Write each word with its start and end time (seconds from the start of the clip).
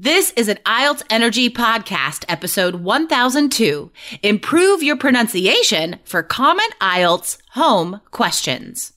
This 0.00 0.32
is 0.36 0.46
an 0.46 0.58
IELTS 0.64 1.02
Energy 1.10 1.50
Podcast, 1.50 2.24
episode 2.28 2.76
1002. 2.76 3.90
Improve 4.22 4.80
your 4.80 4.96
pronunciation 4.96 5.98
for 6.04 6.22
common 6.22 6.68
IELTS 6.80 7.38
home 7.50 8.00
questions. 8.12 8.92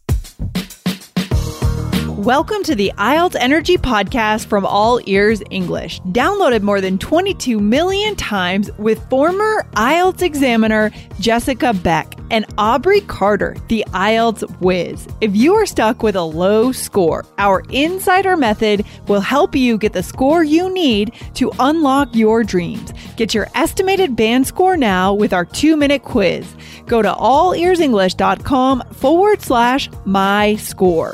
Welcome 2.08 2.62
to 2.66 2.76
the 2.76 2.92
IELTS 3.00 3.36
Energy 3.40 3.78
Podcast 3.78 4.46
from 4.46 4.64
All 4.64 5.02
Ears 5.08 5.42
English, 5.50 6.00
downloaded 6.02 6.62
more 6.62 6.80
than 6.80 7.00
22 7.00 7.60
million 7.60 8.16
times 8.16 8.70
with 8.78 9.04
former 9.10 9.66
IELTS 9.72 10.22
examiner 10.22 10.92
Jessica 11.20 11.74
Beck 11.74 12.14
and 12.32 12.46
Aubrey 12.58 13.02
Carter, 13.02 13.56
the 13.68 13.86
IELTS 13.90 14.50
whiz. 14.62 15.08
If 15.20 15.36
you 15.36 15.54
are 15.54 15.66
stuck 15.68 16.02
with 16.02 16.16
a 16.16 16.24
low 16.24 16.72
score, 16.72 17.26
our 17.38 17.64
insider 17.70 18.36
method 18.38 18.86
will 19.08 19.20
help 19.20 19.56
you 19.56 19.78
get 19.78 19.94
the 19.94 20.02
score 20.02 20.44
you 20.44 20.74
need 20.74 21.14
to 21.36 21.52
unlock 21.60 22.16
your 22.16 22.44
dreams. 22.44 22.94
Get 23.18 23.36
your 23.36 23.48
estimated 23.54 24.16
band 24.16 24.48
score 24.48 24.78
now 24.78 25.14
with 25.14 25.34
our 25.34 25.46
two 25.46 25.76
minute 25.76 26.04
quiz. 26.04 26.56
Go 26.88 27.02
to 27.02 27.12
allearsenglish.com 27.12 28.84
forward 28.94 29.42
slash 29.42 29.90
my 30.06 30.56
score. 30.56 31.14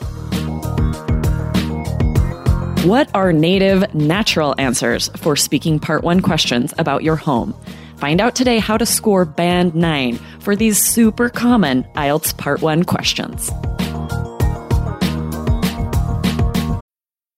What 2.83 3.09
are 3.13 3.33
native, 3.33 3.93
natural 3.93 4.55
answers 4.57 5.09
for 5.17 5.35
speaking 5.35 5.79
part 5.79 6.03
one 6.03 6.21
questions 6.21 6.73
about 6.77 7.03
your 7.03 7.15
home? 7.15 7.53
Find 7.97 8.21
out 8.21 8.35
today 8.35 8.59
how 8.59 8.77
to 8.77 8.85
score 8.85 9.25
band 9.25 9.73
9 9.73 10.15
for 10.39 10.55
these 10.55 10.77
super 10.77 11.29
common 11.29 11.83
IELTS 11.95 12.37
part 12.37 12.61
1 12.61 12.83
questions. 12.83 13.49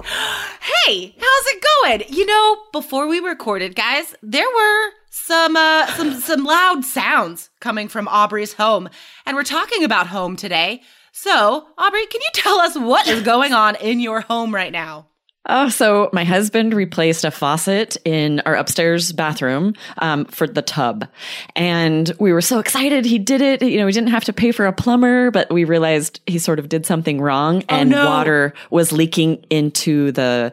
Hey, 0.00 1.14
how's 1.18 1.46
it 1.46 1.64
going? 1.82 2.02
You 2.08 2.24
know, 2.26 2.56
before 2.72 3.06
we 3.06 3.20
recorded, 3.20 3.74
guys, 3.74 4.14
there 4.22 4.46
were 4.46 4.90
some 5.10 5.54
uh, 5.56 5.86
some 5.88 6.20
some 6.20 6.44
loud 6.44 6.84
sounds 6.84 7.50
coming 7.60 7.88
from 7.88 8.08
Aubrey's 8.08 8.54
home, 8.54 8.88
and 9.26 9.36
we're 9.36 9.44
talking 9.44 9.84
about 9.84 10.06
home 10.06 10.36
today. 10.36 10.82
So, 11.12 11.66
Aubrey, 11.76 12.06
can 12.06 12.20
you 12.22 12.30
tell 12.32 12.58
us 12.58 12.76
what 12.76 13.06
is 13.06 13.22
going 13.22 13.52
on 13.52 13.76
in 13.76 14.00
your 14.00 14.22
home 14.22 14.54
right 14.54 14.72
now? 14.72 15.08
Oh, 15.48 15.68
so 15.68 16.08
my 16.12 16.22
husband 16.22 16.72
replaced 16.72 17.24
a 17.24 17.30
faucet 17.32 17.96
in 18.04 18.40
our 18.46 18.54
upstairs 18.54 19.10
bathroom 19.10 19.74
um, 19.98 20.24
for 20.26 20.46
the 20.46 20.62
tub. 20.62 21.08
And 21.56 22.12
we 22.20 22.32
were 22.32 22.40
so 22.40 22.60
excited 22.60 23.04
he 23.04 23.18
did 23.18 23.40
it. 23.40 23.60
You 23.60 23.78
know, 23.78 23.86
we 23.86 23.92
didn't 23.92 24.10
have 24.10 24.24
to 24.24 24.32
pay 24.32 24.52
for 24.52 24.66
a 24.66 24.72
plumber, 24.72 25.32
but 25.32 25.52
we 25.52 25.64
realized 25.64 26.20
he 26.26 26.38
sort 26.38 26.60
of 26.60 26.68
did 26.68 26.86
something 26.86 27.20
wrong 27.20 27.64
and 27.68 27.90
no. 27.90 28.06
water 28.06 28.54
was 28.70 28.92
leaking 28.92 29.44
into 29.50 30.12
the 30.12 30.52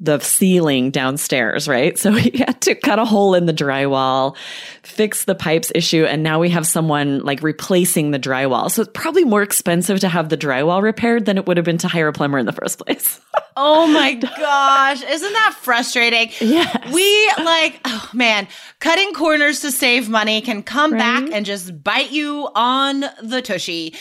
the 0.00 0.18
ceiling 0.18 0.90
downstairs, 0.90 1.68
right? 1.68 1.96
So 1.98 2.12
he 2.14 2.38
had 2.38 2.60
to 2.62 2.74
cut 2.74 2.98
a 2.98 3.04
hole 3.04 3.34
in 3.34 3.46
the 3.46 3.52
drywall, 3.54 4.36
fix 4.82 5.24
the 5.24 5.34
pipes 5.34 5.70
issue, 5.74 6.04
and 6.04 6.22
now 6.22 6.40
we 6.40 6.50
have 6.50 6.66
someone 6.66 7.20
like 7.20 7.42
replacing 7.42 8.10
the 8.10 8.18
drywall. 8.18 8.70
So 8.70 8.82
it's 8.82 8.90
probably 8.92 9.24
more 9.24 9.42
expensive 9.42 10.00
to 10.00 10.08
have 10.08 10.28
the 10.28 10.36
drywall 10.36 10.82
repaired 10.82 11.26
than 11.26 11.38
it 11.38 11.46
would 11.46 11.56
have 11.56 11.64
been 11.64 11.78
to 11.78 11.88
hire 11.88 12.08
a 12.08 12.12
plumber 12.12 12.38
in 12.38 12.46
the 12.46 12.52
first 12.52 12.78
place. 12.84 13.20
oh 13.56 13.86
my 13.86 14.14
gosh, 14.14 15.02
isn't 15.02 15.32
that 15.32 15.56
frustrating? 15.62 16.30
Yes. 16.40 16.92
We 16.92 17.30
like, 17.44 17.80
oh 17.84 18.10
man, 18.12 18.48
cutting 18.80 19.14
corners 19.14 19.60
to 19.60 19.70
save 19.70 20.08
money 20.08 20.40
can 20.40 20.62
come 20.62 20.92
Right? 20.92 20.98
back 20.98 21.32
and 21.32 21.46
just 21.46 21.82
bite 21.84 22.10
you 22.10 22.48
on 22.54 23.04
the 23.22 23.40
tushy. 23.42 23.94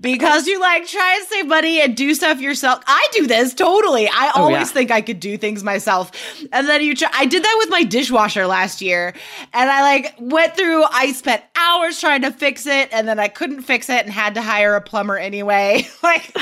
Because 0.00 0.46
you 0.48 0.58
like 0.60 0.86
try 0.86 1.16
and 1.18 1.28
save 1.28 1.46
money 1.46 1.80
and 1.80 1.96
do 1.96 2.14
stuff 2.14 2.40
yourself. 2.40 2.82
I 2.86 3.06
do 3.12 3.26
this 3.26 3.54
totally. 3.54 4.08
I 4.08 4.32
Oh, 4.34 4.42
always 4.42 4.54
yeah. 4.56 4.64
think 4.64 4.90
I 4.90 5.00
could 5.00 5.20
do 5.20 5.38
things 5.38 5.62
myself. 5.62 6.10
And 6.52 6.68
then 6.68 6.82
you 6.82 6.96
try 6.96 7.08
I 7.12 7.26
did 7.26 7.44
that 7.44 7.54
with 7.58 7.70
my 7.70 7.84
dishwasher 7.84 8.46
last 8.46 8.82
year. 8.82 9.14
And 9.52 9.70
I 9.70 9.82
like 9.82 10.14
went 10.18 10.56
through 10.56 10.84
I 10.90 11.12
spent 11.12 11.42
hours 11.54 12.00
trying 12.00 12.22
to 12.22 12.32
fix 12.32 12.66
it 12.66 12.88
and 12.92 13.06
then 13.06 13.18
I 13.20 13.28
couldn't 13.28 13.62
fix 13.62 13.88
it 13.88 14.04
and 14.04 14.12
had 14.12 14.34
to 14.34 14.42
hire 14.42 14.74
a 14.74 14.80
plumber 14.80 15.16
anyway. 15.16 15.86
like 16.02 16.32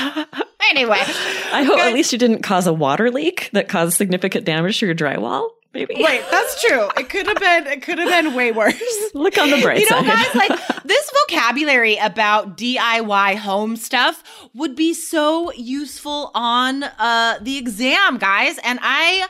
anyway. 0.71 0.99
I 1.51 1.63
hope 1.63 1.79
at 1.79 1.93
least 1.93 2.11
you 2.11 2.17
didn't 2.17 2.41
cause 2.41 2.65
a 2.67 2.73
water 2.73 3.11
leak 3.11 3.49
that 3.53 3.69
caused 3.69 3.95
significant 3.97 4.45
damage 4.45 4.79
to 4.79 4.85
your 4.87 4.95
drywall. 4.95 5.49
Maybe. 5.73 5.95
Wait, 5.97 6.21
that's 6.29 6.61
true. 6.61 6.87
It 6.97 7.09
could 7.09 7.25
have 7.27 7.39
been 7.39 7.67
it 7.67 7.81
could 7.81 7.97
have 7.97 8.07
been 8.09 8.35
way 8.35 8.51
worse. 8.51 8.79
Look 9.13 9.37
on 9.37 9.49
the 9.49 9.61
bright 9.61 9.79
You 9.79 9.89
know, 9.89 10.03
side. 10.03 10.33
guys, 10.33 10.35
like 10.35 10.83
this 10.85 11.11
vocabulary 11.27 11.97
about 11.97 12.57
DIY 12.57 13.37
home 13.37 13.75
stuff 13.75 14.23
would 14.53 14.75
be 14.75 14.93
so 14.93 15.51
useful 15.53 16.29
on 16.35 16.83
uh 16.83 17.39
the 17.41 17.57
exam, 17.57 18.17
guys. 18.19 18.59
And 18.63 18.79
I 18.81 19.27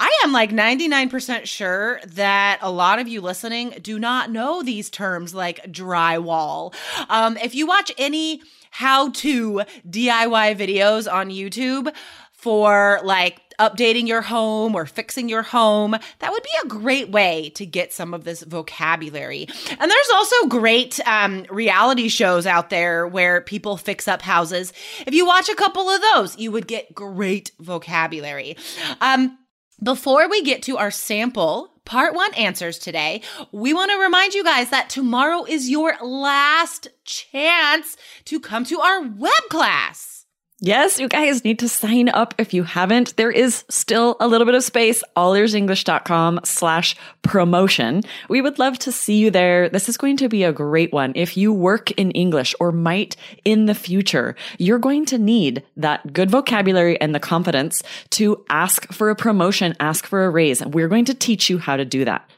I 0.00 0.16
am 0.24 0.30
like 0.32 0.50
99% 0.50 1.46
sure 1.46 2.00
that 2.06 2.58
a 2.62 2.70
lot 2.70 2.98
of 3.00 3.08
you 3.08 3.20
listening 3.20 3.74
do 3.82 3.98
not 3.98 4.30
know 4.30 4.62
these 4.62 4.90
terms 4.90 5.34
like 5.34 5.72
drywall. 5.72 6.72
Um, 7.08 7.36
if 7.38 7.54
you 7.54 7.66
watch 7.66 7.90
any 7.98 8.42
how 8.70 9.10
to 9.10 9.62
DIY 9.88 10.56
videos 10.56 11.12
on 11.12 11.30
YouTube 11.30 11.92
for 12.30 13.00
like 13.02 13.40
updating 13.58 14.06
your 14.06 14.22
home 14.22 14.74
or 14.74 14.86
fixing 14.86 15.28
your 15.28 15.42
home, 15.42 15.96
that 16.20 16.30
would 16.30 16.42
be 16.42 16.48
a 16.62 16.68
great 16.68 17.10
way 17.10 17.50
to 17.50 17.66
get 17.66 17.92
some 17.92 18.14
of 18.14 18.24
this 18.24 18.42
vocabulary. 18.42 19.48
And 19.78 19.90
there's 19.90 20.10
also 20.14 20.46
great 20.46 21.00
um, 21.06 21.44
reality 21.50 22.08
shows 22.08 22.46
out 22.46 22.70
there 22.70 23.06
where 23.06 23.40
people 23.40 23.76
fix 23.76 24.08
up 24.08 24.22
houses. 24.22 24.72
If 25.06 25.14
you 25.14 25.26
watch 25.26 25.48
a 25.48 25.54
couple 25.54 25.88
of 25.88 26.00
those, 26.00 26.38
you 26.38 26.52
would 26.52 26.66
get 26.66 26.94
great 26.94 27.50
vocabulary. 27.58 28.56
Um, 29.00 29.38
before 29.82 30.28
we 30.28 30.42
get 30.42 30.62
to 30.64 30.76
our 30.76 30.90
sample 30.90 31.72
part 31.84 32.14
one 32.14 32.34
answers 32.34 32.78
today, 32.78 33.22
we 33.50 33.72
want 33.72 33.90
to 33.90 33.98
remind 33.98 34.34
you 34.34 34.44
guys 34.44 34.70
that 34.70 34.90
tomorrow 34.90 35.44
is 35.44 35.70
your 35.70 35.94
last 36.02 36.88
chance 37.04 37.96
to 38.26 38.38
come 38.38 38.64
to 38.64 38.80
our 38.80 39.02
web 39.02 39.42
class. 39.48 40.17
Yes, 40.60 40.98
you 40.98 41.06
guys 41.06 41.44
need 41.44 41.60
to 41.60 41.68
sign 41.68 42.08
up 42.08 42.34
if 42.36 42.52
you 42.52 42.64
haven't. 42.64 43.16
There 43.16 43.30
is 43.30 43.64
still 43.68 44.16
a 44.18 44.26
little 44.26 44.44
bit 44.44 44.56
of 44.56 44.64
space. 44.64 45.04
allearsenglish.com 45.16 46.40
slash 46.42 46.96
promotion. 47.22 48.02
We 48.28 48.40
would 48.40 48.58
love 48.58 48.76
to 48.80 48.90
see 48.90 49.18
you 49.18 49.30
there. 49.30 49.68
This 49.68 49.88
is 49.88 49.96
going 49.96 50.16
to 50.16 50.28
be 50.28 50.42
a 50.42 50.52
great 50.52 50.92
one. 50.92 51.12
If 51.14 51.36
you 51.36 51.52
work 51.52 51.92
in 51.92 52.10
English 52.10 52.56
or 52.58 52.72
might 52.72 53.14
in 53.44 53.66
the 53.66 53.74
future, 53.74 54.34
you're 54.58 54.80
going 54.80 55.06
to 55.06 55.18
need 55.18 55.62
that 55.76 56.12
good 56.12 56.28
vocabulary 56.28 57.00
and 57.00 57.14
the 57.14 57.20
confidence 57.20 57.84
to 58.10 58.44
ask 58.50 58.92
for 58.92 59.10
a 59.10 59.16
promotion, 59.16 59.76
ask 59.78 60.06
for 60.06 60.24
a 60.24 60.30
raise. 60.30 60.60
And 60.60 60.74
we're 60.74 60.88
going 60.88 61.04
to 61.04 61.14
teach 61.14 61.48
you 61.48 61.58
how 61.58 61.76
to 61.76 61.84
do 61.84 62.04
that. 62.04 62.28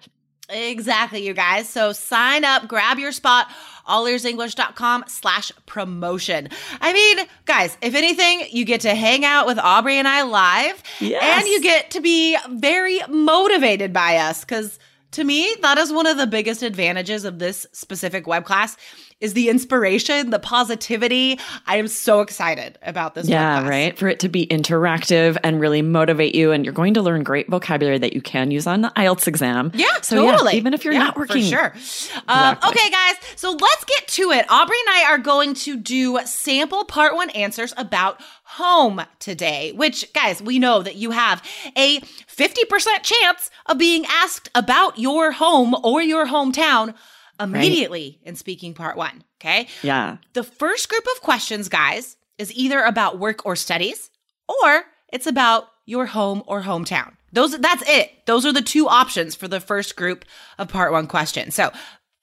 Exactly, 0.51 1.25
you 1.27 1.33
guys. 1.35 1.69
So 1.69 1.93
sign 1.93 2.45
up, 2.45 2.67
grab 2.69 2.99
your 2.99 3.13
spot, 3.13 3.49
allearsenglish.com 3.89 5.05
slash 5.07 5.53
promotion. 5.67 6.49
I 6.81 6.93
mean, 6.93 7.27
guys, 7.45 7.77
if 7.83 7.95
anything, 7.95 8.47
you 8.51 8.65
get 8.65 8.81
to 8.83 8.95
hang 8.95 9.25
out 9.25 9.47
with 9.47 9.59
Aubrey 9.59 9.97
and 9.97 10.09
I 10.09 10.23
live, 10.23 10.83
Yes. 11.01 11.23
and 11.23 11.47
you 11.49 11.61
get 11.63 11.91
to 11.93 12.01
be 12.01 12.37
very 12.49 13.01
motivated 13.09 13.93
by 13.93 14.17
us 14.17 14.41
because 14.45 14.79
to 15.13 15.25
me, 15.25 15.53
that 15.63 15.77
is 15.77 15.93
one 15.93 16.07
of 16.07 16.17
the 16.19 16.27
biggest 16.27 16.63
advantages 16.63 17.25
of 17.25 17.41
this 17.41 17.67
specific 17.73 18.29
web 18.29 18.45
class 18.45 18.77
is 19.21 19.35
the 19.35 19.49
inspiration, 19.51 20.31
the 20.31 20.39
positivity. 20.39 21.39
I 21.67 21.77
am 21.77 21.89
so 21.89 22.21
excited 22.21 22.79
about 22.83 23.15
this 23.15 23.29
Yeah, 23.29 23.69
right. 23.69 23.97
For 23.99 24.09
it 24.09 24.19
to 24.21 24.29
be 24.29 24.47
interactive 24.47 25.37
and 25.45 25.61
really 25.61 25.83
motivate 25.83 26.35
you. 26.35 26.53
And 26.53 26.65
you're 26.65 26.73
going 26.75 26.95
to 26.95 27.03
learn 27.03 27.23
great 27.23 27.49
vocabulary 27.49 27.99
that 27.99 28.13
you 28.15 28.23
can 28.23 28.51
use 28.51 28.67
on 28.67 28.81
the 28.81 28.89
IELTS 28.97 29.27
exam. 29.27 29.73
Yeah, 29.75 29.87
So, 30.01 30.25
yeah, 30.25 30.33
totally. 30.33 30.57
even 30.57 30.73
if 30.75 30.85
you're 30.85 30.95
Yeah, 30.95 31.01
not 31.05 31.17
working. 31.17 31.43
for 31.43 31.49
sure. 31.49 31.67
Um, 32.29 32.55
Exactly. 32.55 32.71
okay, 32.71 32.91
guys. 32.91 33.15
So 33.37 33.51
let's 33.53 33.85
get 33.85 34.09
to 34.09 34.31
it. 34.33 34.47
Aubrey 34.51 34.77
and 34.87 34.97
I 34.97 35.05
are 35.11 35.19
going 35.19 35.55
to 35.55 35.77
do 35.77 36.19
sample 36.25 36.85
part 36.85 37.15
one 37.15 37.31
answers 37.31 37.75
about 37.77 38.21
home 38.45 39.03
today. 39.19 39.73
Which, 39.73 40.13
guys, 40.15 40.43
we 40.43 40.59
know 40.59 40.83
that 40.83 40.97
you 40.97 41.11
have 41.11 41.43
a 41.77 42.01
fifty 42.27 42.65
percent 42.65 43.03
chance 43.03 43.51
of 43.67 43.79
being 43.79 44.05
asked 44.09 44.49
about 44.55 44.99
your 44.99 45.33
home 45.33 45.77
or 45.85 46.03
your 46.03 46.27
hometown 46.27 46.95
immediately 47.41 48.21
in 48.23 48.37
speaking 48.37 48.75
part 48.75 48.97
one. 48.97 49.25
Okay. 49.41 49.69
Yeah. 49.83 50.19
The 50.35 50.45
first 50.45 50.89
group 50.89 51.07
of 51.15 51.23
questions, 51.23 51.69
guys, 51.69 52.17
is 52.39 52.53
either 52.53 52.81
about 52.83 53.19
work 53.19 53.45
or 53.47 53.57
studies, 53.57 54.11
or 54.63 54.85
it's 55.13 55.27
about 55.27 55.69
your 55.87 56.07
home 56.07 56.43
or 56.47 56.63
hometown. 56.63 57.15
Those 57.33 57.59
that's 57.59 57.83
it. 57.89 58.11
Those 58.27 58.45
are 58.47 58.53
the 58.53 58.63
two 58.63 58.89
options 58.89 59.35
for 59.35 59.49
the 59.49 59.61
first 59.61 59.97
group 59.97 60.25
of 60.59 60.69
part 60.69 60.93
1 60.93 61.07
questions. 61.07 61.55
So, 61.55 61.71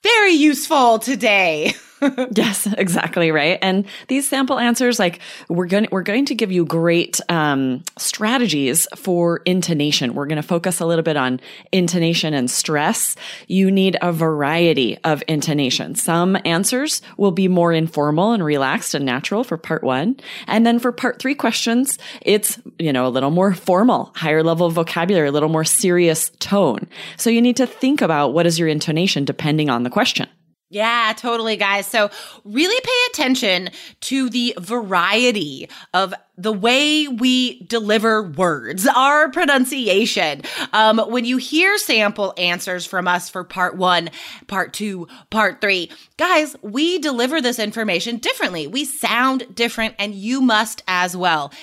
very 0.04 0.34
useful 0.34 1.00
today. 1.00 1.74
yes, 2.36 2.68
exactly 2.78 3.32
right. 3.32 3.58
And 3.62 3.86
these 4.08 4.28
sample 4.28 4.60
answers, 4.60 5.00
like 5.00 5.20
we're 5.50 5.66
going, 5.66 5.88
we're 5.92 6.04
going 6.04 6.26
to 6.26 6.36
give 6.36 6.52
you 6.52 6.66
great 6.66 7.20
um, 7.30 7.84
strategies 7.98 8.88
for 8.96 9.38
intonation. 9.46 10.14
We're 10.14 10.28
going 10.28 10.42
to 10.42 10.48
focus 10.48 10.80
a 10.80 10.86
little 10.86 11.04
bit 11.04 11.18
on 11.18 11.40
intonation 11.72 12.34
and 12.34 12.52
stress. 12.52 13.16
You 13.48 13.72
need 13.72 13.98
a 14.02 14.12
variety 14.12 14.98
of 15.04 15.24
intonation. 15.28 15.96
Some 15.96 16.38
answers 16.46 17.02
will 17.18 17.32
be 17.32 17.48
more 17.48 17.74
informal 17.74 18.32
and 18.32 18.44
relaxed 18.44 18.94
and 18.94 19.06
natural 19.06 19.44
for 19.44 19.58
part 19.58 19.84
one, 19.84 20.18
and 20.48 20.66
then 20.66 20.80
for 20.80 20.92
part 20.92 21.20
three 21.20 21.36
questions, 21.36 21.98
it's 22.22 22.60
you 22.78 22.94
know 22.94 23.08
a 23.08 23.10
little 23.10 23.32
more 23.32 23.54
formal, 23.54 24.12
higher 24.16 24.44
level 24.44 24.70
vocabulary, 24.70 25.30
a 25.30 25.32
little 25.32 25.50
more 25.50 25.66
serious 25.66 26.30
tone. 26.40 26.88
So 27.18 27.30
you 27.30 27.42
need 27.42 27.58
to 27.58 27.66
think 27.66 28.02
about 28.02 28.34
what 28.34 28.46
is 28.46 28.60
your 28.60 28.68
intonation 28.68 29.26
depending 29.26 29.70
on 29.70 29.84
the 29.84 29.90
question. 29.90 30.28
Yeah, 30.70 31.14
totally, 31.16 31.56
guys. 31.56 31.88
So, 31.88 32.10
really 32.44 32.80
pay 32.84 33.00
attention 33.10 33.70
to 34.02 34.30
the 34.30 34.54
variety 34.60 35.70
of 35.94 36.14
the 36.38 36.52
way 36.52 37.08
we 37.08 37.64
deliver 37.64 38.24
words, 38.24 38.86
our 38.86 39.32
pronunciation. 39.32 40.42
Um, 40.74 41.00
when 41.08 41.24
you 41.24 41.38
hear 41.38 41.78
sample 41.78 42.34
answers 42.38 42.86
from 42.86 43.08
us 43.08 43.30
for 43.30 43.46
part 43.46 43.78
one, 43.78 44.10
part 44.48 44.74
two, 44.74 45.08
part 45.30 45.62
three, 45.62 45.90
guys, 46.18 46.56
we 46.62 47.00
deliver 47.00 47.42
this 47.42 47.60
information 47.60 48.18
differently. 48.18 48.68
We 48.68 48.84
sound 48.84 49.56
different, 49.56 49.96
and 49.98 50.14
you 50.14 50.42
must 50.42 50.84
as 50.86 51.16
well. 51.16 51.54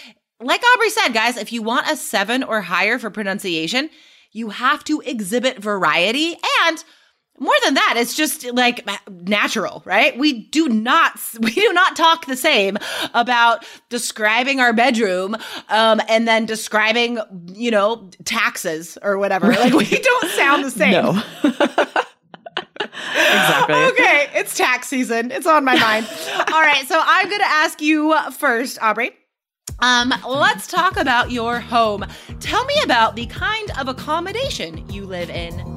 Like 0.40 0.62
Aubrey 0.74 0.90
said, 0.90 1.10
guys, 1.10 1.36
if 1.36 1.52
you 1.52 1.62
want 1.62 1.90
a 1.90 1.96
seven 1.96 2.42
or 2.42 2.62
higher 2.62 2.98
for 2.98 3.10
pronunciation, 3.10 3.90
you 4.32 4.48
have 4.48 4.82
to 4.84 5.02
exhibit 5.02 5.58
variety 5.58 6.36
and 6.66 6.82
more 7.38 7.54
than 7.64 7.74
that 7.74 7.94
it's 7.96 8.14
just 8.14 8.44
like 8.52 8.88
natural 9.10 9.82
right? 9.84 10.16
We 10.18 10.44
do 10.48 10.68
not 10.68 11.20
we 11.40 11.50
do 11.50 11.72
not 11.72 11.96
talk 11.96 12.26
the 12.26 12.36
same 12.36 12.78
about 13.12 13.64
describing 13.88 14.60
our 14.60 14.72
bedroom 14.72 15.36
um, 15.68 16.00
and 16.08 16.26
then 16.28 16.46
describing 16.46 17.18
you 17.52 17.70
know 17.70 18.10
taxes 18.24 18.98
or 19.02 19.18
whatever. 19.18 19.48
Like 19.48 19.72
we 19.72 19.86
don't 19.86 20.30
sound 20.30 20.64
the 20.64 20.70
same. 20.70 20.92
No. 20.92 21.22
Exactly. 23.16 23.74
Okay 23.74 24.28
it's 24.34 24.56
tax 24.56 24.88
season. 24.88 25.30
It's 25.30 25.46
on 25.46 25.64
my 25.64 25.78
mind. 25.78 26.06
All 26.52 26.60
right 26.60 26.86
so 26.86 27.00
i'm 27.02 27.28
gonna 27.28 27.44
ask 27.44 27.80
you 27.80 28.14
first 28.32 28.80
aubrey. 28.82 29.12
Um, 29.80 30.14
let's 30.26 30.66
talk 30.66 30.96
about 30.96 31.30
your 31.30 31.58
home. 31.60 32.04
Tell 32.40 32.64
me 32.64 32.74
about 32.84 33.16
the 33.16 33.26
kind 33.26 33.70
of 33.78 33.88
accommodation 33.88 34.88
you 34.90 35.04
live 35.04 35.30
in. 35.30 35.76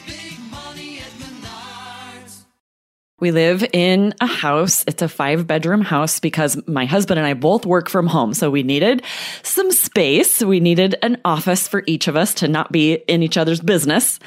We 3.21 3.29
live 3.29 3.63
in 3.71 4.15
a 4.19 4.25
house. 4.25 4.83
It's 4.87 5.03
a 5.03 5.07
five 5.07 5.45
bedroom 5.45 5.81
house 5.81 6.19
because 6.19 6.57
my 6.67 6.85
husband 6.85 7.19
and 7.19 7.27
I 7.27 7.35
both 7.35 7.67
work 7.67 7.87
from 7.87 8.07
home. 8.07 8.33
So 8.33 8.49
we 8.49 8.63
needed 8.63 9.03
some 9.43 9.71
space. 9.71 10.41
We 10.41 10.59
needed 10.59 10.95
an 11.03 11.21
office 11.23 11.67
for 11.67 11.83
each 11.85 12.07
of 12.07 12.15
us 12.15 12.33
to 12.35 12.47
not 12.47 12.71
be 12.71 12.95
in 12.95 13.21
each 13.21 13.37
other's 13.37 13.61
business. 13.61 14.19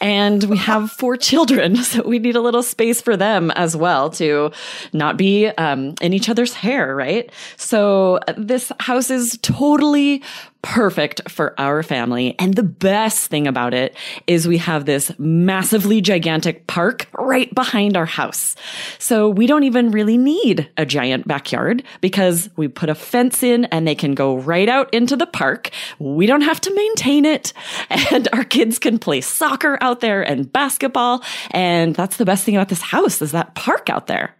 And 0.00 0.44
we 0.44 0.58
have 0.58 0.92
four 1.02 1.16
children. 1.16 1.76
So 1.86 2.02
we 2.06 2.18
need 2.18 2.36
a 2.36 2.40
little 2.40 2.62
space 2.62 3.00
for 3.00 3.16
them 3.16 3.50
as 3.52 3.76
well 3.76 4.10
to 4.10 4.50
not 4.92 5.16
be 5.16 5.46
um, 5.46 5.94
in 6.00 6.12
each 6.12 6.28
other's 6.28 6.52
hair, 6.52 6.94
right? 6.96 7.30
So 7.56 8.18
this 8.36 8.72
house 8.80 9.08
is 9.08 9.38
totally 9.42 10.22
perfect 10.62 11.30
for 11.30 11.54
our 11.58 11.82
family. 11.82 12.34
And 12.38 12.54
the 12.54 12.62
best 12.62 13.26
thing 13.28 13.46
about 13.46 13.72
it 13.72 13.96
is 14.26 14.48
we 14.48 14.58
have 14.58 14.84
this 14.84 15.12
massively 15.18 16.00
gigantic 16.00 16.66
park 16.66 17.06
right 17.16 17.54
behind 17.54 17.96
our 17.96 18.06
house. 18.06 18.56
So 18.98 19.28
we 19.28 19.46
don't 19.46 19.62
even 19.62 19.90
really 19.90 20.18
need 20.18 20.68
a 20.76 20.84
giant 20.84 21.28
backyard 21.28 21.82
because 22.00 22.50
we 22.56 22.68
put 22.68 22.88
a 22.88 22.94
fence 22.94 23.42
in 23.42 23.66
and 23.66 23.86
they 23.86 23.94
can 23.94 24.14
go 24.14 24.36
right 24.36 24.68
out 24.68 24.92
into 24.92 25.16
the 25.16 25.26
park. 25.26 25.70
We 25.98 26.26
don't 26.26 26.42
have 26.42 26.60
to 26.62 26.74
maintain 26.74 27.24
it 27.24 27.52
and 28.12 28.28
our 28.32 28.44
kids 28.44 28.78
can 28.78 28.98
play 28.98 29.20
soccer 29.20 29.78
out 29.80 30.00
there 30.00 30.22
and 30.22 30.52
basketball. 30.52 31.22
And 31.52 31.94
that's 31.94 32.16
the 32.16 32.24
best 32.24 32.44
thing 32.44 32.56
about 32.56 32.68
this 32.68 32.82
house 32.82 33.22
is 33.22 33.32
that 33.32 33.54
park 33.54 33.88
out 33.88 34.06
there. 34.08 34.34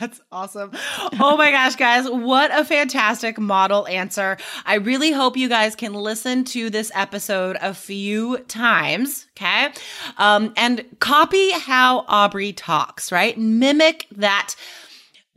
That's 0.00 0.20
awesome. 0.30 0.72
Oh 1.20 1.36
my 1.36 1.50
gosh, 1.50 1.76
guys, 1.76 2.08
what 2.08 2.50
a 2.52 2.64
fantastic 2.64 3.38
model 3.38 3.86
answer. 3.86 4.36
I 4.64 4.74
really 4.76 5.12
hope 5.12 5.36
you 5.36 5.48
guys 5.48 5.74
can 5.74 5.94
listen 5.94 6.44
to 6.46 6.70
this 6.70 6.90
episode 6.94 7.56
a 7.60 7.74
few 7.74 8.38
times, 8.48 9.26
okay? 9.36 9.72
Um, 10.16 10.52
and 10.56 10.84
copy 11.00 11.50
how 11.52 12.04
Aubrey 12.08 12.52
talks, 12.52 13.10
right? 13.10 13.36
Mimic 13.38 14.06
that 14.12 14.54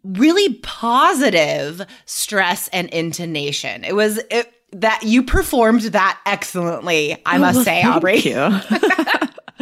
really 0.04 0.56
positive 0.56 1.86
stress 2.06 2.68
and 2.70 2.90
intonation. 2.90 3.84
It 3.84 3.96
was 3.96 4.20
it, 4.30 4.52
that 4.74 5.04
you 5.04 5.24
performed 5.24 5.82
that 5.82 6.20
excellently, 6.26 7.18
I 7.26 7.38
must 7.38 7.60
oh, 7.60 7.64
say, 7.64 7.84
Aubrey. 7.84 8.20
you. 8.20 8.34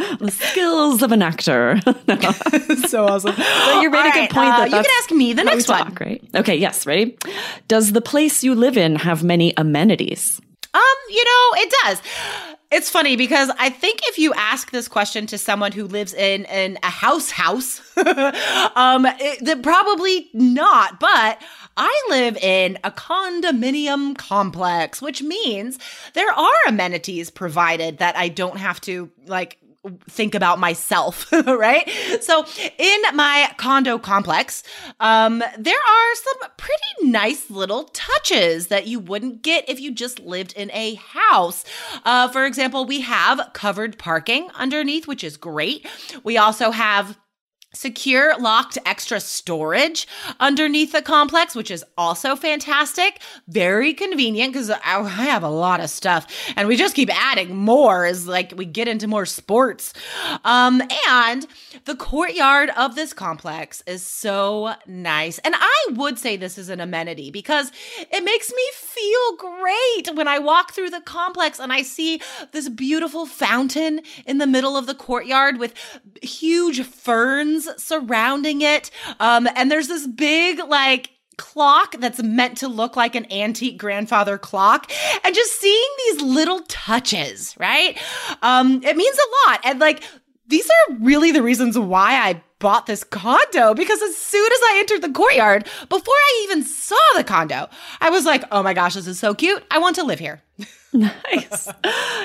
the 0.20 0.30
skills 0.30 1.02
of 1.02 1.12
an 1.12 1.22
actor. 1.22 1.80
so 2.88 3.06
awesome. 3.06 3.34
But 3.70 3.82
you 3.82 3.90
made 3.90 3.98
All 3.98 4.08
a 4.08 4.12
good 4.12 4.20
right, 4.20 4.30
point. 4.30 4.54
Uh, 4.54 4.56
that 4.58 4.70
you 4.70 4.76
can 4.76 4.92
ask 4.98 5.10
me 5.10 5.32
the 5.32 5.44
next 5.44 5.68
one. 5.68 5.84
Talk, 5.86 6.00
right? 6.00 6.22
Okay. 6.34 6.56
Yes. 6.56 6.86
Ready? 6.86 7.16
Does 7.68 7.92
the 7.92 8.00
place 8.00 8.42
you 8.42 8.54
live 8.54 8.76
in 8.76 8.96
have 8.96 9.22
many 9.22 9.52
amenities? 9.56 10.40
Um, 10.72 10.80
you 11.08 11.24
know, 11.24 11.62
it 11.62 11.74
does. 11.84 12.02
It's 12.70 12.88
funny 12.88 13.16
because 13.16 13.50
I 13.58 13.68
think 13.68 14.00
if 14.04 14.18
you 14.18 14.32
ask 14.34 14.70
this 14.70 14.86
question 14.86 15.26
to 15.26 15.38
someone 15.38 15.72
who 15.72 15.86
lives 15.86 16.14
in, 16.14 16.44
in 16.44 16.78
a 16.84 16.90
house 16.90 17.30
house, 17.30 17.80
um, 17.96 19.04
it, 19.18 19.62
probably 19.62 20.30
not. 20.32 21.00
But 21.00 21.42
I 21.76 22.06
live 22.10 22.36
in 22.36 22.78
a 22.84 22.90
condominium 22.90 24.16
complex, 24.16 25.02
which 25.02 25.22
means 25.22 25.78
there 26.14 26.30
are 26.30 26.54
amenities 26.68 27.30
provided 27.30 27.98
that 27.98 28.16
I 28.16 28.28
don't 28.28 28.58
have 28.58 28.80
to 28.82 29.10
like 29.26 29.58
think 30.08 30.34
about 30.34 30.58
myself, 30.58 31.30
right? 31.46 31.88
So 32.20 32.44
in 32.78 33.00
my 33.14 33.52
condo 33.56 33.98
complex, 33.98 34.62
um, 35.00 35.42
there 35.58 35.78
are 35.78 36.14
some 36.14 36.50
pretty 36.56 37.10
nice 37.10 37.50
little 37.50 37.84
touches 37.84 38.68
that 38.68 38.86
you 38.86 39.00
wouldn't 39.00 39.42
get 39.42 39.68
if 39.68 39.80
you 39.80 39.92
just 39.92 40.20
lived 40.20 40.52
in 40.54 40.70
a 40.72 40.94
house. 40.96 41.64
Uh, 42.04 42.28
for 42.28 42.44
example, 42.44 42.84
we 42.84 43.00
have 43.00 43.50
covered 43.54 43.98
parking 43.98 44.50
underneath, 44.54 45.06
which 45.06 45.24
is 45.24 45.36
great. 45.36 45.86
We 46.24 46.36
also 46.36 46.70
have 46.70 47.18
Secure 47.72 48.36
locked 48.40 48.78
extra 48.84 49.20
storage 49.20 50.08
underneath 50.40 50.90
the 50.90 51.00
complex, 51.00 51.54
which 51.54 51.70
is 51.70 51.84
also 51.96 52.34
fantastic. 52.34 53.20
Very 53.46 53.94
convenient 53.94 54.52
because 54.52 54.70
I 54.70 55.08
have 55.08 55.44
a 55.44 55.48
lot 55.48 55.78
of 55.78 55.88
stuff 55.88 56.26
and 56.56 56.66
we 56.66 56.76
just 56.76 56.96
keep 56.96 57.08
adding 57.14 57.54
more 57.54 58.06
as 58.06 58.26
like 58.26 58.54
we 58.56 58.64
get 58.64 58.88
into 58.88 59.06
more 59.06 59.24
sports. 59.24 59.92
Um, 60.44 60.82
and 61.08 61.46
the 61.84 61.94
courtyard 61.94 62.70
of 62.76 62.96
this 62.96 63.12
complex 63.12 63.84
is 63.86 64.04
so 64.04 64.74
nice. 64.88 65.38
And 65.38 65.54
I 65.56 65.86
would 65.90 66.18
say 66.18 66.36
this 66.36 66.58
is 66.58 66.70
an 66.70 66.80
amenity 66.80 67.30
because 67.30 67.70
it 67.98 68.24
makes 68.24 68.50
me 68.50 68.62
feel 68.74 69.36
great 69.36 70.16
when 70.16 70.26
I 70.26 70.40
walk 70.40 70.72
through 70.72 70.90
the 70.90 71.02
complex 71.02 71.60
and 71.60 71.72
I 71.72 71.82
see 71.82 72.20
this 72.50 72.68
beautiful 72.68 73.26
fountain 73.26 74.00
in 74.26 74.38
the 74.38 74.46
middle 74.48 74.76
of 74.76 74.86
the 74.88 74.94
courtyard 74.96 75.60
with 75.60 75.72
huge 76.20 76.82
ferns 76.82 77.59
surrounding 77.76 78.62
it. 78.62 78.90
Um, 79.18 79.48
and 79.54 79.70
there's 79.70 79.88
this 79.88 80.06
big, 80.06 80.60
like, 80.68 81.10
clock 81.36 81.96
that's 81.98 82.22
meant 82.22 82.58
to 82.58 82.68
look 82.68 82.96
like 82.96 83.14
an 83.14 83.30
antique 83.32 83.78
grandfather 83.78 84.36
clock. 84.36 84.90
And 85.24 85.34
just 85.34 85.58
seeing 85.58 85.88
these 86.06 86.20
little 86.20 86.60
touches 86.68 87.56
right? 87.58 87.98
Um 88.42 88.82
it 88.84 88.94
means 88.94 89.16
a 89.16 89.50
lot. 89.50 89.60
And 89.64 89.78
like 89.78 90.02
these 90.50 90.68
are 90.68 90.94
really 90.96 91.30
the 91.30 91.42
reasons 91.42 91.78
why 91.78 92.14
i 92.16 92.42
bought 92.58 92.86
this 92.86 93.04
condo 93.04 93.72
because 93.72 94.02
as 94.02 94.16
soon 94.16 94.52
as 94.52 94.58
i 94.64 94.76
entered 94.80 95.00
the 95.00 95.12
courtyard 95.12 95.64
before 95.88 96.14
i 96.14 96.40
even 96.44 96.62
saw 96.62 96.96
the 97.16 97.24
condo 97.24 97.68
i 98.00 98.10
was 98.10 98.26
like 98.26 98.44
oh 98.50 98.62
my 98.62 98.74
gosh 98.74 98.94
this 98.94 99.06
is 99.06 99.18
so 99.18 99.32
cute. 99.32 99.64
I 99.70 99.78
want 99.78 99.96
to 99.96 100.04
live 100.04 100.18
here 100.18 100.42
Nice. 101.00 101.68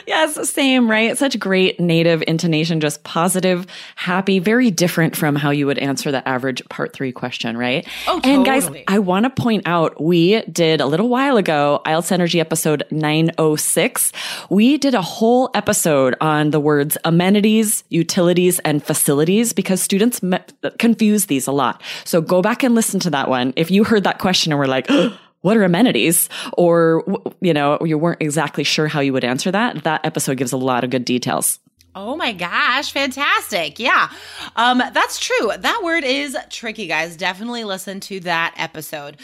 yes, 0.08 0.50
same, 0.50 0.90
right? 0.90 1.16
Such 1.18 1.40
great 1.40 1.80
native 1.80 2.24
intonation, 2.28 2.80
just 2.80 3.04
positive, 3.04 3.68
happy, 3.96 4.40
very 4.40 4.72
different 4.72 5.16
from 5.16 5.36
how 5.36 5.52
you 5.52 5.68
would 5.68 5.78
answer 5.78 6.12
the 6.12 6.28
average 6.28 6.68
part 6.70 6.92
three 6.92 7.12
question, 7.12 7.58
right? 7.58 7.88
Oh, 8.08 8.20
And 8.24 8.44
guys. 8.44 8.68
I 8.88 8.98
want 9.00 9.26
to 9.26 9.30
point 9.30 9.68
out 9.68 10.02
we 10.02 10.42
did 10.44 10.82
a 10.82 10.88
little 10.88 11.10
while 11.10 11.38
ago, 11.38 11.82
IELTS 11.86 12.12
Energy 12.12 12.40
episode 12.40 12.84
906. 12.92 14.12
We 14.50 14.78
did 14.78 14.96
a 14.96 15.02
whole 15.02 15.52
episode 15.54 16.16
on 16.20 16.50
the 16.50 16.60
words 16.60 16.98
amenities, 17.06 17.84
utilities, 17.90 18.58
and 18.60 18.84
facilities 18.84 19.54
because 19.54 19.82
students 19.82 20.24
me- 20.24 20.40
confuse 20.80 21.28
these 21.28 21.46
a 21.48 21.52
lot. 21.52 21.82
So 22.04 22.20
go 22.22 22.42
back 22.42 22.64
and 22.64 22.74
listen 22.76 23.00
to 23.02 23.10
that 23.12 23.30
one. 23.30 23.54
If 23.56 23.70
you 23.70 23.84
heard 23.84 24.04
that 24.06 24.20
question 24.20 24.52
and 24.52 24.60
were 24.60 24.68
like, 24.68 24.90
what 25.46 25.58
are 25.58 25.64
amenities? 25.64 26.28
Or, 26.54 27.04
you 27.40 27.54
know, 27.54 27.78
you 27.86 28.00
weren't 28.00 28.20
exactly 28.20 28.64
sure 28.64 28.88
how 28.88 29.00
you 29.00 29.14
would 29.14 29.24
answer 29.24 29.52
that. 29.52 29.84
That 29.84 30.04
episode 30.04 30.38
gives 30.38 30.52
a 30.52 30.58
lot 30.58 30.84
of 30.84 30.90
good 30.90 31.06
details. 31.06 31.60
Oh 31.94 32.16
my 32.16 32.34
gosh, 32.34 32.92
fantastic. 32.92 33.78
Yeah. 33.80 34.10
Um 34.56 34.80
that's 34.80 35.20
true. 35.20 35.52
That 35.56 35.82
word 35.84 36.04
is 36.04 36.36
tricky, 36.50 36.88
guys. 36.88 37.16
Definitely 37.16 37.64
listen 37.64 38.00
to 38.02 38.20
that 38.22 38.56
episode. 38.58 39.18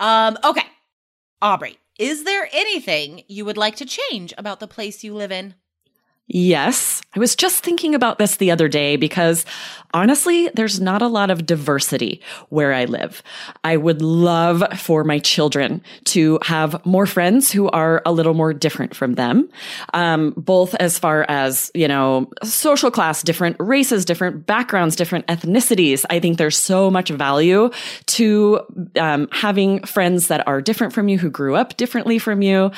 Um 0.00 0.36
okay. 0.42 0.66
Aubrey, 1.40 1.78
is 1.96 2.24
there 2.24 2.48
anything 2.52 3.22
you 3.28 3.44
would 3.44 3.56
like 3.56 3.76
to 3.76 3.86
change 3.86 4.34
about 4.36 4.58
the 4.58 4.66
place 4.66 5.04
you 5.04 5.14
live 5.14 5.30
in? 5.30 5.54
Yes. 6.28 7.00
I 7.16 7.20
was 7.20 7.34
just 7.34 7.64
thinking 7.64 7.94
about 7.94 8.18
this 8.18 8.36
the 8.36 8.50
other 8.50 8.68
day 8.68 8.96
because 8.96 9.46
honestly, 9.94 10.50
there's 10.54 10.78
not 10.78 11.00
a 11.00 11.06
lot 11.06 11.30
of 11.30 11.46
diversity 11.46 12.20
where 12.50 12.74
I 12.74 12.84
live. 12.84 13.22
I 13.64 13.78
would 13.78 14.02
love 14.02 14.62
for 14.78 15.04
my 15.04 15.18
children 15.20 15.82
to 16.04 16.38
have 16.42 16.84
more 16.84 17.06
friends 17.06 17.50
who 17.50 17.70
are 17.70 18.02
a 18.04 18.12
little 18.12 18.34
more 18.34 18.52
different 18.52 18.94
from 18.94 19.14
them. 19.14 19.48
Um, 19.94 20.34
both 20.36 20.74
as 20.74 20.98
far 20.98 21.24
as, 21.30 21.70
you 21.74 21.88
know, 21.88 22.30
social 22.44 22.90
class, 22.90 23.22
different 23.22 23.56
races, 23.58 24.04
different 24.04 24.44
backgrounds, 24.44 24.96
different 24.96 25.26
ethnicities. 25.28 26.04
I 26.10 26.20
think 26.20 26.36
there's 26.36 26.58
so 26.58 26.90
much 26.90 27.08
value 27.08 27.70
to 28.06 28.60
um, 29.00 29.28
having 29.32 29.82
friends 29.84 30.28
that 30.28 30.46
are 30.46 30.60
different 30.60 30.92
from 30.92 31.08
you, 31.08 31.18
who 31.18 31.30
grew 31.30 31.56
up 31.56 31.78
differently 31.78 32.18
from 32.18 32.42
you. 32.42 32.70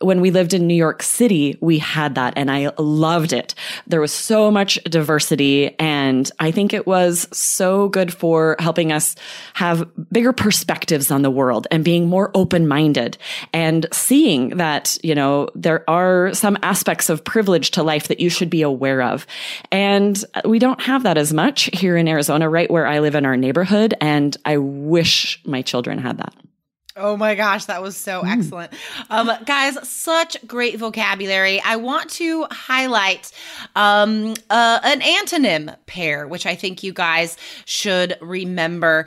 When 0.00 0.20
we 0.20 0.30
lived 0.30 0.54
in 0.54 0.66
New 0.66 0.74
York 0.74 1.02
City, 1.02 1.58
we 1.60 1.78
had 1.78 2.14
that 2.14 2.34
and 2.36 2.50
I 2.50 2.70
loved 2.78 3.32
it. 3.32 3.54
There 3.86 4.00
was 4.00 4.12
so 4.12 4.50
much 4.50 4.82
diversity 4.84 5.78
and 5.78 6.30
I 6.38 6.50
think 6.50 6.72
it 6.72 6.86
was 6.86 7.28
so 7.32 7.88
good 7.88 8.12
for 8.12 8.56
helping 8.58 8.92
us 8.92 9.14
have 9.54 9.88
bigger 10.10 10.32
perspectives 10.32 11.10
on 11.10 11.22
the 11.22 11.30
world 11.30 11.66
and 11.70 11.84
being 11.84 12.08
more 12.08 12.30
open-minded 12.34 13.18
and 13.52 13.86
seeing 13.92 14.56
that, 14.56 14.96
you 15.02 15.14
know, 15.14 15.48
there 15.54 15.88
are 15.88 16.32
some 16.32 16.56
aspects 16.62 17.10
of 17.10 17.22
privilege 17.22 17.70
to 17.72 17.82
life 17.82 18.08
that 18.08 18.20
you 18.20 18.30
should 18.30 18.50
be 18.50 18.62
aware 18.62 19.02
of. 19.02 19.26
And 19.70 20.24
we 20.44 20.58
don't 20.58 20.80
have 20.80 21.02
that 21.02 21.18
as 21.18 21.32
much 21.32 21.68
here 21.72 21.96
in 21.96 22.08
Arizona, 22.08 22.48
right 22.48 22.70
where 22.70 22.86
I 22.86 23.00
live 23.00 23.14
in 23.14 23.26
our 23.26 23.36
neighborhood. 23.36 23.94
And 24.00 24.36
I 24.44 24.56
wish 24.56 25.42
my 25.44 25.62
children 25.62 25.98
had 25.98 26.18
that. 26.18 26.34
Oh 26.96 27.16
my 27.16 27.34
gosh, 27.36 27.66
that 27.66 27.82
was 27.82 27.96
so 27.96 28.22
excellent. 28.26 28.72
Um, 29.10 29.30
guys, 29.46 29.76
such 29.88 30.36
great 30.46 30.78
vocabulary. 30.78 31.60
I 31.60 31.76
want 31.76 32.10
to 32.12 32.46
highlight 32.50 33.30
um, 33.76 34.34
uh, 34.50 34.80
an 34.82 35.00
antonym 35.00 35.76
pair, 35.86 36.26
which 36.26 36.46
I 36.46 36.56
think 36.56 36.82
you 36.82 36.92
guys 36.92 37.36
should 37.64 38.16
remember. 38.20 39.06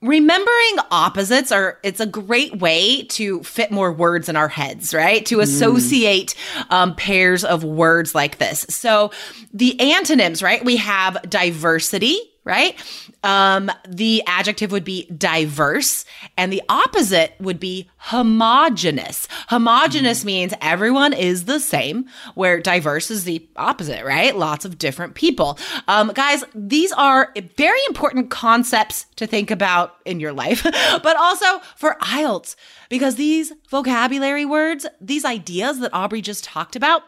Remembering 0.00 0.76
opposites 0.90 1.50
are 1.50 1.78
it's 1.82 2.00
a 2.00 2.06
great 2.06 2.60
way 2.60 3.02
to 3.02 3.42
fit 3.42 3.72
more 3.72 3.92
words 3.92 4.28
in 4.28 4.36
our 4.36 4.48
heads, 4.48 4.94
right? 4.94 5.26
To 5.26 5.40
associate 5.40 6.34
um, 6.70 6.94
pairs 6.94 7.44
of 7.44 7.64
words 7.64 8.14
like 8.14 8.38
this. 8.38 8.64
So 8.68 9.10
the 9.52 9.78
antonyms, 9.80 10.42
right? 10.42 10.64
We 10.64 10.76
have 10.76 11.20
diversity, 11.28 12.16
right? 12.48 12.82
Um, 13.22 13.70
the 13.86 14.22
adjective 14.26 14.72
would 14.72 14.84
be 14.84 15.04
diverse, 15.10 16.06
and 16.38 16.50
the 16.50 16.62
opposite 16.68 17.34
would 17.38 17.60
be 17.60 17.90
homogenous. 17.98 19.28
Homogenous 19.48 20.24
means 20.24 20.54
everyone 20.62 21.12
is 21.12 21.44
the 21.44 21.60
same, 21.60 22.06
where 22.34 22.58
diverse 22.58 23.10
is 23.10 23.24
the 23.24 23.46
opposite, 23.56 24.02
right? 24.04 24.34
Lots 24.34 24.64
of 24.64 24.78
different 24.78 25.14
people. 25.14 25.58
Um, 25.88 26.10
guys, 26.14 26.42
these 26.54 26.90
are 26.92 27.34
very 27.58 27.80
important 27.86 28.30
concepts 28.30 29.04
to 29.16 29.26
think 29.26 29.50
about 29.50 29.96
in 30.06 30.18
your 30.18 30.32
life, 30.32 30.62
but 31.02 31.16
also 31.16 31.58
for 31.76 31.96
IELTS, 32.00 32.56
because 32.88 33.16
these 33.16 33.52
vocabulary 33.70 34.46
words, 34.46 34.86
these 35.02 35.26
ideas 35.26 35.80
that 35.80 35.92
Aubrey 35.92 36.22
just 36.22 36.44
talked 36.44 36.76
about, 36.76 37.02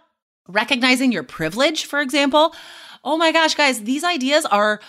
recognizing 0.47 1.13
your 1.13 1.23
privilege, 1.23 1.87
for 1.87 2.01
example. 2.01 2.55
Oh 3.03 3.17
my 3.17 3.33
gosh, 3.33 3.55
guys, 3.55 3.85
these 3.85 4.05
ideas 4.05 4.45
are 4.47 4.81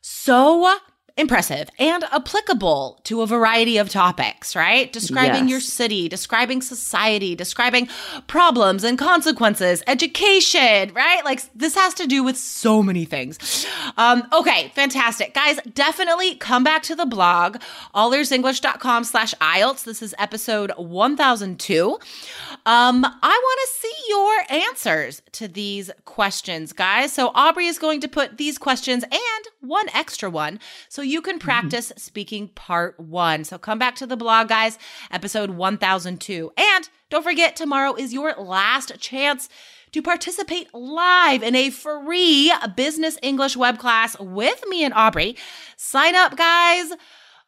so 0.00 0.80
impressive 1.20 1.68
and 1.78 2.04
applicable 2.12 2.98
to 3.04 3.22
a 3.22 3.26
variety 3.26 3.76
of 3.76 3.88
topics, 3.88 4.56
right? 4.56 4.92
Describing 4.92 5.42
Yes. 5.44 5.50
your 5.50 5.60
city, 5.60 6.08
describing 6.08 6.62
society, 6.62 7.34
describing 7.36 7.88
problems 8.26 8.82
and 8.84 8.98
consequences, 8.98 9.82
education, 9.86 10.92
right? 10.94 11.24
Like 11.24 11.42
this 11.54 11.74
has 11.76 11.94
to 11.94 12.06
do 12.06 12.24
with 12.24 12.36
so 12.36 12.82
many 12.82 13.04
things. 13.04 13.66
Um, 13.96 14.26
okay, 14.32 14.72
fantastic. 14.74 15.34
Guys, 15.34 15.58
definitely 15.74 16.34
come 16.36 16.64
back 16.64 16.82
to 16.84 16.96
the 16.96 17.06
blog, 17.06 17.58
allearsenglish.com 17.94 19.04
slash 19.04 19.34
IELTS. 19.34 19.84
This 19.84 20.02
is 20.02 20.14
episode 20.18 20.72
1002. 20.76 21.98
Um, 22.66 23.04
I 23.04 23.10
want 23.20 23.60
to 23.64 23.78
see 23.78 23.94
your 24.08 24.62
answers 24.68 25.22
to 25.32 25.48
these 25.48 25.90
questions, 26.04 26.72
guys. 26.72 27.12
So 27.12 27.30
Aubrey 27.34 27.66
is 27.66 27.78
going 27.78 28.00
to 28.00 28.08
put 28.08 28.38
these 28.38 28.58
questions 28.58 29.04
and 29.04 29.44
one 29.60 29.88
extra 29.94 30.30
one 30.30 30.58
so 30.88 31.02
you 31.10 31.20
can 31.20 31.38
mm-hmm. 31.38 31.44
practice 31.44 31.92
speaking 31.96 32.48
part 32.48 32.98
one. 32.98 33.44
So 33.44 33.58
come 33.58 33.78
back 33.78 33.96
to 33.96 34.06
the 34.06 34.16
blog, 34.16 34.48
guys, 34.48 34.78
episode 35.10 35.50
1002. 35.50 36.52
And 36.56 36.88
don't 37.10 37.22
forget, 37.24 37.56
tomorrow 37.56 37.94
is 37.94 38.12
your 38.12 38.34
last 38.34 38.98
chance 39.00 39.48
to 39.92 40.02
participate 40.02 40.72
live 40.72 41.42
in 41.42 41.56
a 41.56 41.70
free 41.70 42.52
business 42.76 43.18
English 43.22 43.56
web 43.56 43.78
class 43.78 44.18
with 44.20 44.62
me 44.68 44.84
and 44.84 44.94
Aubrey. 44.94 45.36
Sign 45.76 46.14
up, 46.14 46.36
guys. 46.36 46.92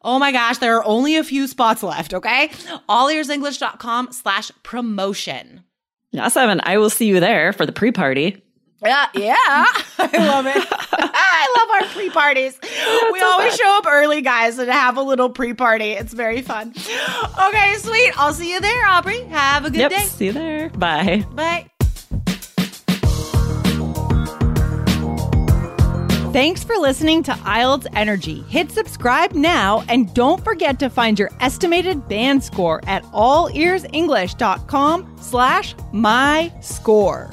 Oh 0.01 0.19
my 0.19 0.33
gosh, 0.33 0.57
there 0.57 0.77
are 0.77 0.85
only 0.85 1.15
a 1.15 1.23
few 1.23 1.47
spots 1.47 1.81
left, 1.81 2.13
okay? 2.13 2.49
allearsenglish.com 2.89 4.11
slash 4.11 4.51
promotion. 4.61 5.63
Yes, 6.11 6.35
Evan, 6.35 6.59
I 6.63 6.77
will 6.77 6.89
see 6.89 7.07
you 7.07 7.21
there 7.21 7.53
for 7.53 7.65
the 7.65 7.71
pre-party. 7.71 8.42
Yeah, 8.85 9.07
yeah. 9.13 9.35
I 9.97 10.27
love 10.27 10.45
it. 10.45 10.55
I 10.91 11.55
love 11.57 11.81
our 11.81 11.93
pre 11.93 12.09
parties. 12.09 12.59
we 13.11 13.21
always 13.21 13.55
show 13.55 13.77
up 13.77 13.85
early, 13.87 14.21
guys, 14.21 14.59
and 14.59 14.69
have 14.69 14.97
a 14.97 15.01
little 15.01 15.29
pre 15.29 15.53
party. 15.53 15.91
It's 15.91 16.13
very 16.13 16.41
fun. 16.41 16.69
Okay, 16.69 17.75
sweet. 17.77 18.11
I'll 18.17 18.33
see 18.33 18.51
you 18.51 18.59
there, 18.59 18.85
Aubrey. 18.87 19.21
Have 19.25 19.65
a 19.65 19.69
good 19.69 19.79
yep, 19.79 19.91
day. 19.91 20.05
see 20.05 20.25
you 20.27 20.33
there. 20.33 20.69
Bye. 20.69 21.25
Bye. 21.31 21.69
Thanks 26.33 26.63
for 26.63 26.75
listening 26.77 27.21
to 27.23 27.31
IELTS 27.31 27.85
Energy. 27.93 28.41
Hit 28.49 28.71
subscribe 28.71 29.33
now 29.33 29.83
and 29.87 30.11
don't 30.15 30.43
forget 30.43 30.79
to 30.79 30.89
find 30.89 31.19
your 31.19 31.29
estimated 31.39 32.09
band 32.09 32.43
score 32.43 32.81
at 32.87 33.03
allearsenglish.com 33.03 35.15
slash 35.21 35.75
my 35.91 36.51
score. 36.59 37.29